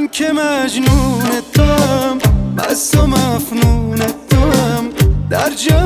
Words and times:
من 0.00 0.08
که 0.08 0.32
مجنونتم 0.32 2.18
بس 2.58 2.94
و 2.94 3.06
مفنونتم. 3.06 4.88
در 5.30 5.50
جمع 5.50 5.85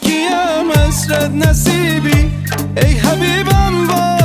کیم 0.00 0.70
اسرت 0.70 1.30
نصیبی. 1.30 2.30
ای 2.76 2.92
حبیبم 2.92 3.88
وای. 3.88 4.15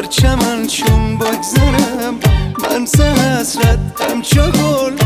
در 0.00 0.06
چمن 0.06 0.66
چون 0.66 1.18
بگذرم 1.18 2.14
من 2.62 2.86
ز 2.86 3.00
حسرت 3.00 3.78
همچو 4.00 4.40
گل 4.40 4.96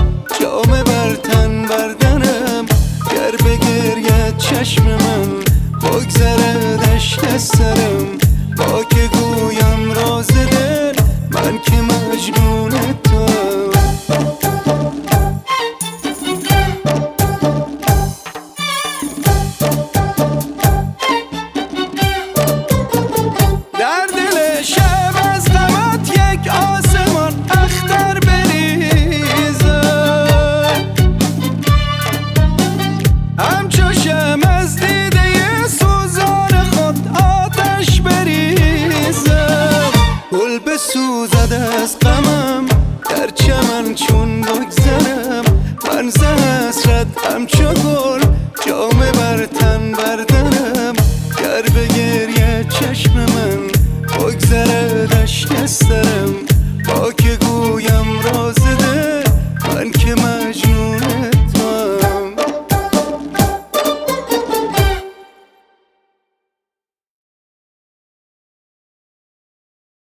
جامه 0.41 0.83
بر 0.83 1.15
تن 1.15 1.63
بردنم. 1.63 2.67
گر 3.11 3.37
بگرید 3.45 4.37
چشم 4.39 4.85
من 4.85 5.41
بگذرد 5.83 6.89
اشک 6.95 7.25
از 7.25 7.43
سرم. 7.43 8.19
با 8.59 8.85
که 8.85 9.09
گویم 9.13 9.93
راز 9.93 10.29
دل 10.29 10.95
من 11.31 11.59
که 11.59 11.73
مجنون 11.73 12.71
تو 13.05 13.34
بسوزد 41.35 41.53
از 41.83 41.99
غمم. 41.99 42.67
در 43.11 43.29
چمن 43.35 43.95
چون 43.95 44.41
بگذرم 44.41 45.45
من 45.89 46.11
ز 46.11 46.23
حسرت 46.23 47.07
همچو 47.27 47.94